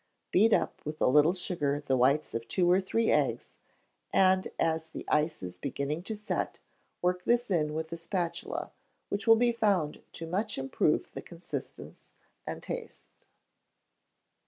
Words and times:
Beat 0.31 0.51
up 0.51 0.81
with 0.83 0.99
a 0.99 1.05
little 1.05 1.35
sugar 1.35 1.83
the 1.85 1.95
whites 1.95 2.33
of 2.33 2.47
two 2.47 2.71
or 2.71 2.81
three 2.81 3.11
eggs, 3.11 3.51
and 4.11 4.47
as 4.57 4.89
the 4.89 5.05
ice 5.07 5.43
is 5.43 5.59
beginning 5.59 6.01
to 6.09 6.15
set, 6.15 6.59
work 7.03 7.23
this 7.23 7.51
in 7.51 7.75
with 7.75 7.89
the 7.89 7.97
spatula, 7.97 8.71
which 9.09 9.27
will 9.27 9.35
be 9.35 9.51
found 9.51 10.01
to 10.13 10.25
much 10.25 10.57
improve 10.57 11.11
the 11.13 11.21
consistence 11.21 12.15
and 12.47 12.63
taste. 12.63 13.27